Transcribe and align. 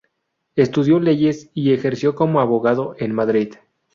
Estudió 0.55 0.99
leyes 0.99 1.51
y 1.53 1.73
ejerció 1.73 2.15
como 2.15 2.41
abogado 2.41 2.95
en 2.97 3.13
Madrid. 3.13 3.53